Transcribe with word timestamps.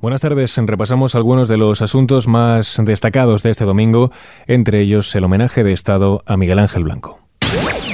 Buenas 0.00 0.20
tardes. 0.20 0.56
Repasamos 0.56 1.16
algunos 1.16 1.48
de 1.48 1.56
los 1.56 1.82
asuntos 1.82 2.28
más 2.28 2.80
destacados 2.84 3.42
de 3.42 3.50
este 3.50 3.64
domingo, 3.64 4.12
entre 4.46 4.80
ellos 4.80 5.12
el 5.16 5.24
homenaje 5.24 5.64
de 5.64 5.72
Estado 5.72 6.22
a 6.24 6.36
Miguel 6.36 6.60
Ángel 6.60 6.84
Blanco. 6.84 7.18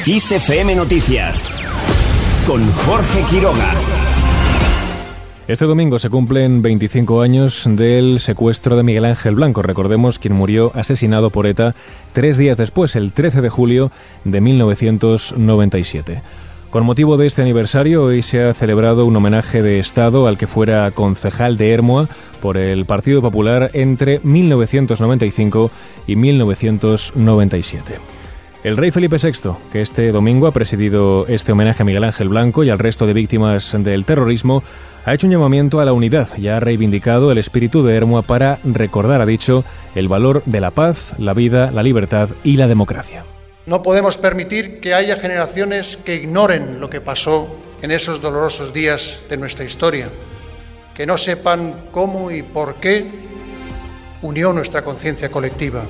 XFM 0.05 0.75
Noticias 0.75 1.43
con 2.47 2.71
Jorge 2.73 3.25
Quiroga. 3.31 3.73
Este 5.49 5.65
domingo 5.65 5.99
se 5.99 6.11
cumplen 6.11 6.61
25 6.61 7.23
años 7.23 7.65
del 7.67 8.21
secuestro 8.21 8.77
de 8.77 8.83
Miguel 8.83 9.07
Ángel 9.07 9.35
Blanco. 9.35 9.63
Recordemos 9.63 10.19
quien 10.19 10.35
murió 10.35 10.73
asesinado 10.75 11.31
por 11.31 11.47
ETA 11.47 11.75
tres 12.13 12.37
días 12.37 12.59
después, 12.59 12.97
el 12.97 13.13
13 13.13 13.41
de 13.41 13.49
julio 13.49 13.91
de 14.25 14.43
1997. 14.43 16.23
Con 16.75 16.85
motivo 16.87 17.17
de 17.17 17.29
este 17.29 17.41
aniversario, 17.41 18.03
hoy 18.03 18.21
se 18.21 18.43
ha 18.43 18.53
celebrado 18.53 19.07
un 19.07 19.15
homenaje 19.15 19.63
de 19.63 19.79
Estado 19.79 20.27
al 20.27 20.37
que 20.37 20.49
fuera 20.49 20.91
concejal 20.91 21.57
de 21.57 21.71
Hermoa 21.71 22.09
por 22.43 22.57
el 22.57 22.85
Partido 22.85 23.23
Popular 23.23 23.71
entre 23.75 24.19
1995 24.25 25.71
y 26.09 26.17
1997. 26.17 28.01
El 28.65 28.77
rey 28.77 28.91
Felipe 28.91 29.19
VI, 29.23 29.51
que 29.71 29.83
este 29.83 30.11
domingo 30.11 30.49
ha 30.49 30.53
presidido 30.53 31.29
este 31.29 31.53
homenaje 31.53 31.85
a 31.85 31.87
Miguel 31.87 32.03
Ángel 32.03 32.29
Blanco 32.29 32.65
y 32.65 32.71
al 32.71 32.81
resto 32.81 33.07
de 33.07 33.13
víctimas 33.13 33.77
del 33.79 34.05
terrorismo, 34.05 34.65
ha 35.05 35.15
hecho 35.15 35.29
un 35.29 35.33
llamamiento 35.33 35.79
a 35.79 35.85
la 35.85 35.93
unidad 35.93 36.37
y 36.37 36.49
ha 36.49 36.59
reivindicado 36.59 37.31
el 37.31 37.39
espíritu 37.39 37.85
de 37.85 37.95
Hermoa 37.95 38.23
para 38.23 38.59
recordar, 38.65 39.21
ha 39.21 39.27
dicho, 39.27 39.65
el 39.95 40.09
valor 40.09 40.43
de 40.45 40.61
la 40.61 40.73
paz, 40.73 41.15
la 41.19 41.35
vida, 41.35 41.71
la 41.71 41.85
libertad 41.85 42.31
y 42.43 42.57
la 42.57 42.67
democracia. 42.67 43.23
No 43.67 43.83
podemos 43.83 44.19
permitir 44.19 44.79
que 44.79 44.93
haya 44.93 45.17
generaciones 45.17 45.97
que 45.97 46.17
ignoren 46.17 46.81
lo 46.81 46.91
que 46.91 47.01
pasó 47.01 47.49
en 47.81 47.93
esos 47.93 48.21
dolorosos 48.21 48.75
días 48.75 49.21
de 49.31 49.39
nuestra 49.39 49.65
historia, 49.65 50.11
que 50.95 51.07
no 51.07 51.17
sepan 51.17 51.87
cómo 51.91 52.31
y 52.31 52.43
por 52.43 52.75
qué 52.75 53.07
unió 54.21 54.53
nuestra 54.53 54.85
conciencia 54.85 55.31
colectiva, 55.31 55.83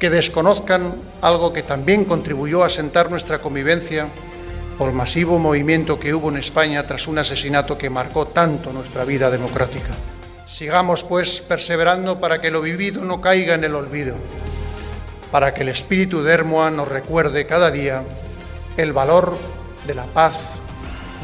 que 0.00 0.10
desconozcan 0.10 0.96
algo 1.20 1.52
que 1.52 1.62
también 1.62 2.04
contribuyó 2.04 2.64
a 2.64 2.70
sentar 2.70 3.08
nuestra 3.10 3.40
convivencia 3.40 4.08
por 4.76 4.88
el 4.88 4.96
masivo 4.96 5.38
movimiento 5.38 6.00
que 6.00 6.14
hubo 6.14 6.30
en 6.30 6.38
España 6.38 6.84
tras 6.84 7.06
un 7.06 7.18
asesinato 7.18 7.78
que 7.78 7.90
marcó 7.90 8.26
tanto 8.26 8.72
nuestra 8.72 9.04
vida 9.04 9.30
democrática. 9.30 9.90
Sigamos, 10.46 11.04
pues, 11.04 11.40
perseverando 11.40 12.20
para 12.20 12.40
que 12.40 12.50
lo 12.50 12.60
vivido 12.60 13.04
no 13.04 13.20
caiga 13.20 13.54
en 13.54 13.62
el 13.62 13.76
olvido 13.76 14.16
para 15.34 15.52
que 15.52 15.62
el 15.62 15.68
espíritu 15.68 16.22
de 16.22 16.32
Hermoa 16.32 16.70
nos 16.70 16.86
recuerde 16.86 17.44
cada 17.44 17.72
día 17.72 18.04
el 18.76 18.92
valor 18.92 19.36
de 19.84 19.92
la 19.92 20.04
paz, 20.04 20.60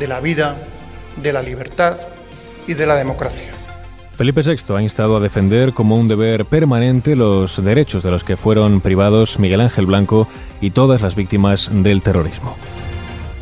de 0.00 0.08
la 0.08 0.18
vida, 0.18 0.56
de 1.22 1.32
la 1.32 1.42
libertad 1.42 1.96
y 2.66 2.74
de 2.74 2.88
la 2.88 2.96
democracia. 2.96 3.52
Felipe 4.16 4.42
VI 4.42 4.74
ha 4.74 4.82
instado 4.82 5.16
a 5.16 5.20
defender 5.20 5.72
como 5.74 5.94
un 5.94 6.08
deber 6.08 6.44
permanente 6.44 7.14
los 7.14 7.62
derechos 7.62 8.02
de 8.02 8.10
los 8.10 8.24
que 8.24 8.36
fueron 8.36 8.80
privados 8.80 9.38
Miguel 9.38 9.60
Ángel 9.60 9.86
Blanco 9.86 10.26
y 10.60 10.72
todas 10.72 11.02
las 11.02 11.14
víctimas 11.14 11.70
del 11.72 12.02
terrorismo. 12.02 12.56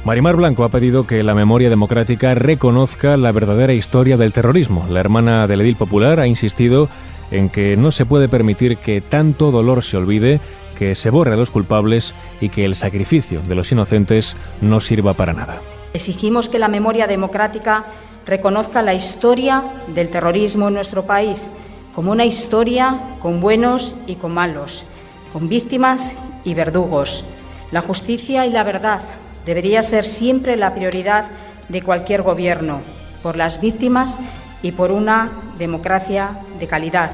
Marimar 0.04 0.36
Blanco 0.36 0.64
ha 0.64 0.68
pedido 0.68 1.06
que 1.06 1.22
la 1.22 1.34
memoria 1.34 1.70
democrática 1.70 2.34
reconozca 2.34 3.16
la 3.16 3.32
verdadera 3.32 3.72
historia 3.72 4.18
del 4.18 4.34
terrorismo. 4.34 4.86
La 4.90 5.00
hermana 5.00 5.46
del 5.46 5.62
edil 5.62 5.76
popular 5.76 6.20
ha 6.20 6.26
insistido 6.26 6.90
en 7.30 7.48
que 7.48 7.76
no 7.76 7.90
se 7.90 8.06
puede 8.06 8.28
permitir 8.28 8.76
que 8.78 9.00
tanto 9.00 9.50
dolor 9.50 9.84
se 9.84 9.96
olvide, 9.96 10.40
que 10.76 10.94
se 10.94 11.10
borre 11.10 11.34
a 11.34 11.36
los 11.36 11.50
culpables 11.50 12.14
y 12.40 12.48
que 12.48 12.64
el 12.64 12.76
sacrificio 12.76 13.42
de 13.42 13.54
los 13.54 13.70
inocentes 13.72 14.36
no 14.60 14.80
sirva 14.80 15.14
para 15.14 15.32
nada. 15.32 15.60
Exigimos 15.92 16.48
que 16.48 16.58
la 16.58 16.68
memoria 16.68 17.06
democrática 17.06 17.86
reconozca 18.26 18.82
la 18.82 18.94
historia 18.94 19.64
del 19.88 20.10
terrorismo 20.10 20.68
en 20.68 20.74
nuestro 20.74 21.04
país 21.04 21.50
como 21.94 22.12
una 22.12 22.26
historia 22.26 23.00
con 23.20 23.40
buenos 23.40 23.94
y 24.06 24.16
con 24.16 24.32
malos, 24.32 24.84
con 25.32 25.48
víctimas 25.48 26.16
y 26.44 26.54
verdugos. 26.54 27.24
La 27.72 27.80
justicia 27.80 28.46
y 28.46 28.50
la 28.50 28.62
verdad 28.62 29.00
debería 29.44 29.82
ser 29.82 30.04
siempre 30.04 30.56
la 30.56 30.74
prioridad 30.74 31.30
de 31.68 31.82
cualquier 31.82 32.22
gobierno, 32.22 32.82
por 33.22 33.36
las 33.36 33.60
víctimas 33.60 34.18
y 34.62 34.72
por 34.72 34.92
una 34.92 35.32
democracia 35.58 36.38
de 36.60 36.66
calidad. 36.66 37.12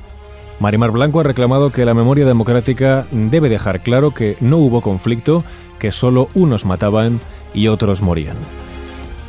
Marimar 0.65 0.93
Blanco 0.93 1.21
ha 1.21 1.25
reclamado 1.25 1.71
que 1.71 1.85
la 1.85 1.93
memoria 1.93 2.25
democrática 2.25 3.05
debe 3.11 3.51
dejar 3.51 3.83
claro 3.83 4.15
que 4.15 4.39
no 4.41 4.57
hubo 4.57 4.81
conflicto, 4.81 5.45
que 5.79 5.93
solo 5.93 6.31
unos 6.33 6.65
mataban 6.65 7.21
y 7.53 7.69
otros 7.69 8.01
morían. 8.01 8.39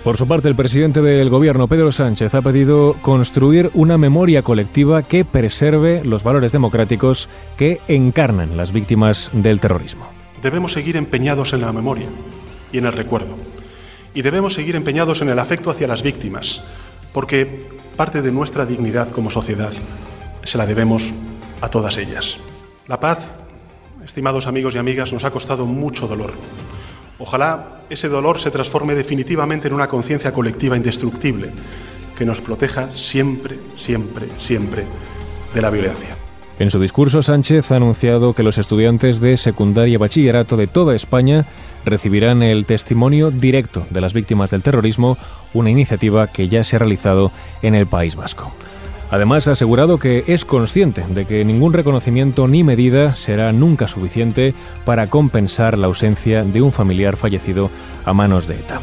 Por 0.06 0.16
su 0.16 0.29
parte, 0.29 0.47
el 0.47 0.56
presidente 0.56 1.01
del 1.01 1.29
gobierno, 1.29 1.68
Pedro 1.68 1.91
Sánchez, 1.91 2.34
ha 2.35 2.41
pedido 2.41 2.96
construir 3.01 3.69
una 3.73 3.97
memoria 3.97 4.44
colectiva 4.44 5.03
que 5.03 5.25
preserve 5.25 6.06
los 6.06 6.23
valores 6.23 6.53
democráticos 6.53 7.28
que 7.57 7.81
encarnan 7.90 8.56
las 8.56 8.72
víctimas 8.72 9.29
del 9.34 9.59
terrorismo. 9.59 10.06
Debemos 10.41 10.72
seguir 10.72 10.96
empeñados 10.96 11.52
en 11.52 11.59
la 11.59 11.73
memoria 11.73 12.07
y 12.72 12.78
en 12.78 12.85
el 12.85 12.94
recuerdo. 12.94 13.35
Y 14.13 14.22
debemos 14.22 14.53
seguir 14.53 14.78
empeñados 14.78 15.22
en 15.22 15.28
el 15.28 15.40
afecto 15.40 15.69
hacia 15.69 15.90
las 15.90 16.02
víctimas, 16.02 16.63
porque 17.12 17.67
parte 17.97 18.22
de 18.22 18.31
nuestra 18.31 18.66
dignidad 18.66 19.12
como 19.12 19.31
sociedad 19.31 19.73
se 20.44 20.57
la 20.57 20.66
debemos 20.66 21.12
a 21.62 21.70
todas 21.70 21.98
ellas. 21.98 22.38
La 22.88 23.00
paz, 23.00 23.20
estimados 24.04 24.48
amigos 24.48 24.76
y 24.76 24.78
amigas, 24.78 25.12
nos 25.12 25.24
ha 25.24 25.32
costado 25.32 25.66
mucho 25.66 26.08
dolor. 26.08 26.34
Ojalá 27.18 27.82
ese 27.90 28.10
dolor 28.10 28.40
se 28.40 28.52
transforme 28.52 28.96
definitivamente 28.96 29.68
en 29.68 29.74
una 29.74 29.88
conciencia 29.88 30.34
colectiva 30.34 30.76
indestructible 30.76 31.52
que 32.18 32.26
nos 32.26 32.42
proteja 32.42 32.96
siempre, 32.96 33.58
siempre, 33.78 34.28
siempre 34.40 34.86
de 35.54 35.62
la 35.62 35.70
violencia. 35.70 36.16
En 36.58 36.72
su 36.72 36.80
discurso, 36.80 37.22
Sánchez 37.22 37.72
ha 37.72 37.76
anunciado 37.76 38.34
que 38.34 38.44
los 38.44 38.58
estudiantes 38.58 39.20
de 39.20 39.36
secundaria 39.36 39.96
y 39.96 39.98
bachillerato 39.98 40.56
de 40.56 40.68
toda 40.68 40.96
España 40.96 41.46
recibirán 41.84 42.44
el 42.44 42.66
testimonio 42.66 43.30
directo 43.30 43.86
de 43.90 44.00
las 44.00 44.14
víctimas 44.14 44.52
del 44.52 44.64
terrorismo, 44.64 45.18
una 45.54 45.70
iniciativa 45.70 46.28
que 46.28 46.48
ya 46.48 46.64
se 46.64 46.78
ha 46.78 46.80
realizado 46.80 47.32
en 47.62 47.76
el 47.76 47.88
País 47.88 48.16
Vasco. 48.16 48.54
Además, 49.12 49.48
ha 49.48 49.52
asegurado 49.52 50.00
que 50.00 50.24
es 50.28 50.46
consciente 50.46 51.04
de 51.08 51.26
que 51.26 51.46
ningún 51.46 51.74
reconocimiento 51.74 52.48
ni 52.48 52.64
medida 52.64 53.16
será 53.16 53.52
nunca 53.52 53.88
suficiente 53.88 54.56
para 54.84 55.10
compensar 55.10 55.78
la 55.78 55.88
ausencia 55.88 56.44
de 56.44 56.62
un 56.62 56.72
familiar 56.72 57.16
fallecido 57.16 57.70
a 58.04 58.14
manos 58.14 58.48
de 58.48 58.56
ETA. 58.56 58.82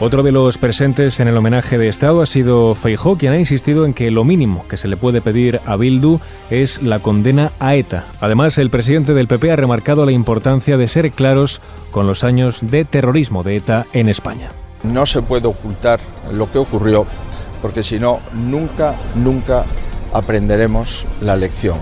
Otro 0.00 0.22
de 0.22 0.30
los 0.30 0.58
presentes 0.58 1.18
en 1.18 1.26
el 1.26 1.36
homenaje 1.36 1.76
de 1.76 1.88
Estado 1.88 2.22
ha 2.22 2.26
sido 2.26 2.76
Feijó, 2.76 3.18
quien 3.18 3.32
ha 3.32 3.38
insistido 3.38 3.84
en 3.84 3.94
que 3.94 4.12
lo 4.12 4.22
mínimo 4.22 4.64
que 4.68 4.76
se 4.76 4.86
le 4.86 4.96
puede 4.96 5.20
pedir 5.20 5.60
a 5.66 5.74
Bildu 5.74 6.20
es 6.50 6.80
la 6.82 7.00
condena 7.00 7.50
a 7.58 7.74
ETA. 7.74 8.04
Además, 8.20 8.58
el 8.58 8.70
presidente 8.70 9.12
del 9.12 9.26
PP 9.26 9.50
ha 9.50 9.56
remarcado 9.56 10.06
la 10.06 10.12
importancia 10.12 10.76
de 10.76 10.86
ser 10.86 11.10
claros 11.10 11.60
con 11.90 12.06
los 12.06 12.22
años 12.22 12.60
de 12.70 12.84
terrorismo 12.84 13.42
de 13.42 13.56
ETA 13.56 13.86
en 13.92 14.08
España. 14.08 14.50
No 14.84 15.04
se 15.04 15.20
puede 15.20 15.48
ocultar 15.48 15.98
lo 16.30 16.48
que 16.48 16.58
ocurrió 16.58 17.04
porque 17.60 17.84
si 17.84 17.98
no, 17.98 18.20
nunca, 18.32 18.94
nunca 19.14 19.64
aprenderemos 20.12 21.06
la 21.20 21.36
lección. 21.36 21.78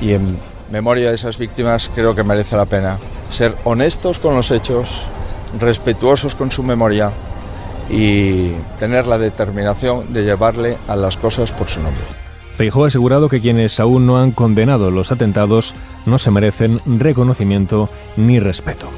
Y 0.00 0.12
en 0.12 0.36
memoria 0.70 1.10
de 1.10 1.16
esas 1.16 1.38
víctimas 1.38 1.90
creo 1.94 2.14
que 2.14 2.24
merece 2.24 2.56
la 2.56 2.66
pena 2.66 2.98
ser 3.28 3.56
honestos 3.64 4.18
con 4.18 4.34
los 4.34 4.50
hechos, 4.50 5.04
respetuosos 5.58 6.34
con 6.34 6.50
su 6.50 6.62
memoria 6.62 7.12
y 7.90 8.52
tener 8.78 9.06
la 9.06 9.18
determinación 9.18 10.12
de 10.12 10.24
llevarle 10.24 10.78
a 10.88 10.96
las 10.96 11.16
cosas 11.16 11.52
por 11.52 11.68
su 11.68 11.80
nombre. 11.80 12.04
Feijó 12.54 12.84
ha 12.84 12.88
asegurado 12.88 13.28
que 13.28 13.40
quienes 13.40 13.80
aún 13.80 14.06
no 14.06 14.18
han 14.18 14.32
condenado 14.32 14.90
los 14.90 15.10
atentados 15.10 15.74
no 16.04 16.18
se 16.18 16.30
merecen 16.30 16.80
reconocimiento 16.86 17.88
ni 18.16 18.38
respeto. 18.38 18.88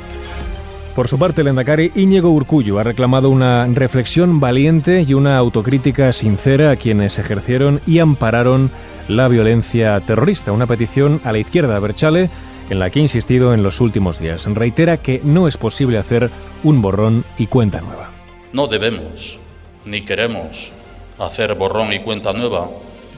Por 0.95 1.09
su 1.09 1.19
parte, 1.19 1.41
el 1.41 1.49
Endacari 1.49 1.91
Íñigo 1.97 2.31
Urcullo 2.31 2.79
ha 2.79 2.85
reclamado 2.85 3.29
una 3.29 3.67
reflexión 3.67 4.39
valiente 4.39 5.03
y 5.03 5.15
una 5.15 5.37
autocrítica 5.37 6.13
sincera 6.13 6.71
a 6.71 6.77
quienes 6.77 7.19
ejercieron 7.19 7.81
y 7.85 7.99
ampararon 7.99 8.71
la 9.09 9.27
violencia 9.27 9.99
terrorista, 10.01 10.53
una 10.53 10.69
petición 10.69 11.21
a 11.25 11.33
la 11.33 11.39
izquierda 11.39 11.81
Berchale 11.81 12.31
en 12.71 12.79
la 12.79 12.91
que 12.91 13.01
ha 13.01 13.03
insistido 13.03 13.53
en 13.55 13.65
los 13.65 13.81
últimos 13.81 14.21
días. 14.21 14.47
Reitera 14.47 14.99
que 14.99 15.21
no 15.25 15.49
es 15.49 15.57
posible 15.57 15.99
hacer 15.99 16.31
un 16.63 16.81
borrón 16.81 17.25
y 17.39 17.49
cuenta 17.49 17.81
nueva. 17.81 18.11
No 18.53 18.69
debemos 18.69 19.41
ni 19.85 20.03
queremos 20.03 20.73
hacer 21.19 21.57
borrón 21.57 21.93
y 21.93 21.99
cuenta 21.99 22.33
nueva 22.33 22.69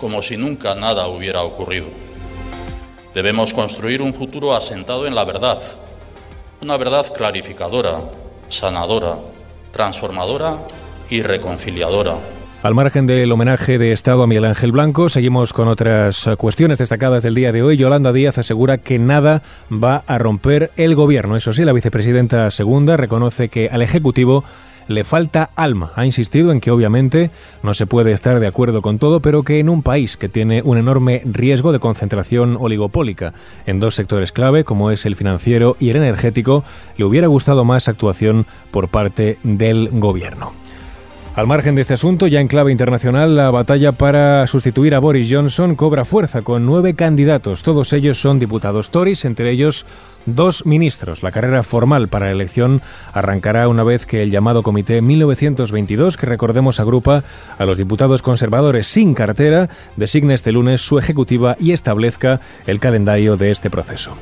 como 0.01 0.23
si 0.23 0.39
nunca 0.39 0.75
nada 0.75 1.09
hubiera 1.09 1.43
ocurrido. 1.43 1.89
Debemos 3.15 3.53
construir 3.53 4.01
un 4.01 4.15
futuro 4.15 4.55
asentado 4.55 5.07
en 5.07 5.15
la 5.15 5.25
verdad 5.25 5.63
una 6.61 6.77
verdad 6.77 7.07
clarificadora, 7.15 8.01
sanadora, 8.49 9.17
transformadora 9.73 10.59
y 11.11 11.23
reconciliadora. 11.23 12.15
Al 12.63 12.75
margen 12.75 13.07
del 13.07 13.31
homenaje 13.31 13.79
de 13.79 13.93
Estado 13.93 14.23
a 14.23 14.27
Miguel 14.27 14.47
Ángel 14.47 14.73
Blanco, 14.73 15.09
seguimos 15.09 15.53
con 15.53 15.69
otras 15.69 16.29
cuestiones 16.37 16.79
destacadas 16.79 17.23
del 17.23 17.35
día 17.35 17.53
de 17.53 17.63
hoy. 17.63 17.77
Yolanda 17.77 18.13
Díaz 18.13 18.39
asegura 18.39 18.79
que 18.79 18.99
nada 18.99 19.43
va 19.71 20.03
a 20.07 20.19
romper 20.19 20.73
el 20.77 20.97
gobierno. 20.97 21.37
Eso 21.37 21.53
sí, 21.53 21.65
la 21.65 21.73
vicepresidenta 21.73 22.51
segunda 22.51 22.97
reconoce 22.97 23.51
que 23.51 23.69
al 23.69 23.83
Ejecutivo 23.83 24.43
le 24.89 25.05
falta 25.05 25.51
alma. 25.57 25.93
Ha 25.97 26.07
insistido 26.07 26.53
en 26.53 26.61
que 26.61 26.71
obviamente 26.71 27.31
no 27.63 27.75
se 27.75 27.87
puede 27.87 28.13
estar 28.13 28.41
de 28.41 28.47
acuerdo 28.47 28.83
con 28.83 28.99
todo, 28.99 29.21
pero 29.21 29.43
que 29.43 29.59
en 29.59 29.69
un 29.69 29.83
país 29.83 30.17
que 30.17 30.29
tiene 30.29 30.63
un 30.63 30.79
enorme 30.79 31.23
riesgo 31.25 31.73
de 31.73 31.79
concentración 31.79 32.57
oligopólica 32.59 33.35
en 33.67 33.81
dos 33.81 33.95
sectores 33.95 34.33
clave, 34.33 34.65
como 34.65 34.91
es 34.91 35.07
el 35.07 35.17
financiero 35.17 35.77
y 35.81 35.91
el 35.91 35.97
energético, 35.97 36.65
le 36.97 37.05
hubiera 37.05 37.27
gustado 37.29 37.65
más 37.65 37.89
actuación 37.89 38.47
por 38.71 38.89
parte 38.89 39.39
del 39.43 39.91
gobierno. 39.93 40.66
Al 41.37 41.47
margen 41.47 41.75
de 41.75 41.83
este 41.83 41.93
asunto, 41.93 42.29
ya 42.29 42.41
en 42.41 42.49
clave 42.49 42.73
internacional, 42.73 43.37
la 43.37 43.51
batalla 43.51 43.93
para 43.93 44.47
sustituir 44.47 44.95
a 44.95 45.01
Boris 45.01 45.29
Johnson 45.31 45.77
cobra 45.77 46.07
fuerza 46.07 46.41
con 46.41 46.65
nueve 46.65 46.95
candidatos. 46.95 47.63
Todos 47.63 47.93
ellos 47.93 48.19
son 48.19 48.39
diputados 48.39 48.89
Tories, 48.89 49.27
entre 49.27 49.51
ellos 49.51 49.85
dos 50.25 50.65
ministros. 50.65 51.23
La 51.23 51.33
carrera 51.33 51.63
formal 51.63 52.09
para 52.09 52.25
la 52.25 52.33
elección 52.33 52.81
arrancará 53.13 53.69
una 53.69 53.85
vez 53.85 54.07
que 54.07 54.23
el 54.23 54.31
llamado 54.31 54.63
Comité 54.63 55.03
1922, 55.03 56.17
que 56.17 56.25
recordemos 56.25 56.81
agrupa 56.81 57.23
a 57.59 57.67
los 57.67 57.77
diputados 57.77 58.23
conservadores 58.23 58.87
sin 58.87 59.13
cartera, 59.13 59.69
designe 59.97 60.33
este 60.33 60.53
lunes 60.53 60.81
su 60.81 60.99
ejecutiva 60.99 61.55
y 61.61 61.73
establezca 61.73 62.41
el 62.67 62.81
calendario 62.81 63.37
de 63.37 63.51
este 63.51 63.69
proceso. 63.69 64.17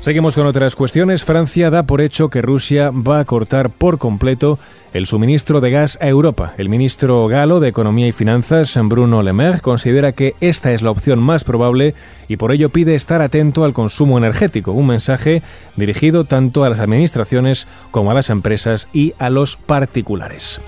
Seguimos 0.00 0.36
con 0.36 0.46
otras 0.46 0.76
cuestiones. 0.76 1.24
Francia 1.24 1.70
da 1.70 1.82
por 1.82 2.00
hecho 2.00 2.30
que 2.30 2.40
Rusia 2.40 2.90
va 2.90 3.18
a 3.18 3.24
cortar 3.24 3.70
por 3.70 3.98
completo 3.98 4.60
el 4.92 5.06
suministro 5.06 5.60
de 5.60 5.70
gas 5.70 5.98
a 6.00 6.08
Europa. 6.08 6.54
El 6.58 6.68
ministro 6.68 7.26
galo 7.26 7.60
de 7.60 7.68
Economía 7.68 8.06
y 8.06 8.12
Finanzas, 8.12 8.78
Bruno 8.84 9.22
Le 9.22 9.32
Maire, 9.32 9.60
considera 9.60 10.12
que 10.12 10.34
esta 10.40 10.72
es 10.72 10.82
la 10.82 10.90
opción 10.90 11.18
más 11.18 11.44
probable 11.44 11.94
y 12.28 12.36
por 12.36 12.52
ello 12.52 12.70
pide 12.70 12.94
estar 12.94 13.22
atento 13.22 13.64
al 13.64 13.72
consumo 13.72 14.18
energético, 14.18 14.72
un 14.72 14.86
mensaje 14.86 15.42
dirigido 15.76 16.24
tanto 16.24 16.64
a 16.64 16.70
las 16.70 16.80
administraciones 16.80 17.68
como 17.90 18.10
a 18.10 18.14
las 18.14 18.30
empresas 18.30 18.88
y 18.92 19.14
a 19.18 19.30
los 19.30 19.56
particulares. 19.56 20.60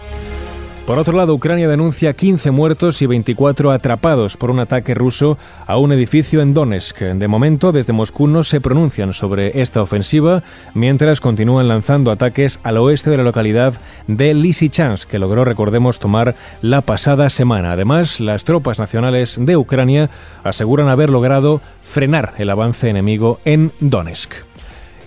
Por 0.87 0.99
otro 0.99 1.17
lado, 1.17 1.35
Ucrania 1.35 1.69
denuncia 1.69 2.15
15 2.15 2.51
muertos 2.51 3.01
y 3.01 3.07
24 3.07 3.71
atrapados 3.71 4.37
por 4.37 4.51
un 4.51 4.59
ataque 4.59 4.93
ruso 4.93 5.39
a 5.67 5.77
un 5.79 5.93
edificio 5.93 6.41
en 6.41 6.53
Donetsk. 6.53 7.01
De 7.01 7.29
momento, 7.29 7.71
desde 7.71 7.93
Moscú 7.93 8.27
no 8.27 8.43
se 8.43 8.61
pronuncian 8.61 9.13
sobre 9.13 9.61
esta 9.61 9.83
ofensiva, 9.83 10.43
mientras 10.75 11.21
continúan 11.21 11.69
lanzando 11.69 12.11
ataques 12.11 12.59
al 12.65 12.79
oeste 12.79 13.09
de 13.11 13.19
la 13.19 13.23
localidad 13.23 13.81
de 14.09 14.35
Lysychansk, 14.35 15.09
que 15.09 15.21
logró, 15.21 15.45
recordemos, 15.45 16.01
tomar 16.01 16.35
la 16.61 16.81
pasada 16.81 17.31
semana. 17.31 17.73
Además, 17.73 18.19
las 18.19 18.43
tropas 18.43 18.81
nacionales 18.81 19.39
de 19.41 19.57
Ucrania 19.57 20.11
aseguran 20.43 20.89
haber 20.89 21.11
logrado 21.11 21.61
frenar 21.83 22.35
el 22.39 22.51
avance 22.51 22.89
enemigo 22.89 23.39
en 23.45 23.71
Donetsk. 23.79 24.33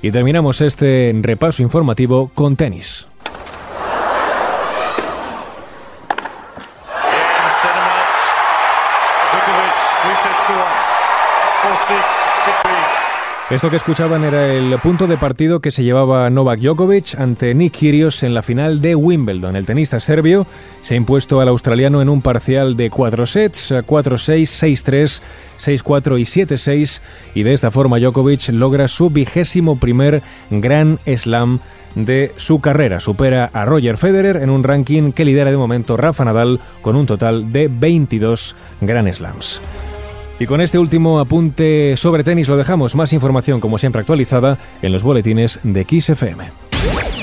Y 0.01 0.11
terminamos 0.11 0.61
este 0.61 1.13
repaso 1.21 1.61
informativo 1.61 2.31
con 2.33 2.55
tenis. 2.55 3.07
Esto 13.49 13.69
que 13.69 13.75
escuchaban 13.75 14.23
era 14.23 14.47
el 14.47 14.75
punto 14.79 15.05
de 15.05 15.15
partido 15.15 15.59
que 15.59 15.69
se 15.69 15.83
llevaba 15.83 16.29
Novak 16.29 16.59
Djokovic 16.59 17.19
ante 17.19 17.53
Nick 17.53 17.73
Kyrgios 17.73 18.23
en 18.23 18.33
la 18.33 18.41
final 18.41 18.81
de 18.81 18.95
Wimbledon. 18.95 19.55
El 19.55 19.67
tenista 19.67 19.99
serbio 19.99 20.47
se 20.81 20.93
ha 20.93 20.97
impuesto 20.97 21.39
al 21.39 21.49
australiano 21.49 22.01
en 22.01 22.09
un 22.09 22.23
parcial 22.23 22.75
de 22.75 22.89
cuatro 22.89 23.27
sets, 23.27 23.71
4-6, 23.71 24.43
6-3, 24.79 25.21
6-4 25.59 26.19
y 26.19 26.23
7-6 26.23 27.01
y 27.35 27.43
de 27.43 27.53
esta 27.53 27.69
forma 27.69 27.99
Djokovic 27.99 28.49
logra 28.49 28.87
su 28.87 29.11
vigésimo 29.11 29.77
primer 29.77 30.23
Grand 30.49 30.97
Slam 31.05 31.59
de 31.93 32.31
su 32.37 32.59
carrera. 32.59 32.99
Supera 32.99 33.51
a 33.53 33.65
Roger 33.65 33.97
Federer 33.97 34.37
en 34.37 34.49
un 34.49 34.63
ranking 34.63 35.11
que 35.11 35.25
lidera 35.25 35.51
de 35.51 35.57
momento 35.57 35.95
Rafa 35.95 36.25
Nadal 36.25 36.59
con 36.81 36.95
un 36.95 37.05
total 37.05 37.51
de 37.51 37.67
22 37.67 38.55
Grand 38.81 39.11
Slams. 39.13 39.61
Y 40.43 40.45
con 40.45 40.59
este 40.59 40.77
último 40.77 41.21
apunte 41.21 41.95
sobre 41.95 42.21
tenis 42.21 42.49
lo 42.49 42.57
dejamos. 42.57 42.97
Más 42.97 43.13
información, 43.13 43.61
como 43.61 43.77
siempre, 43.77 44.01
actualizada 44.01 44.57
en 44.81 44.91
los 44.91 45.01
boletines 45.01 45.57
de 45.63 45.85
XFM. 45.85 47.22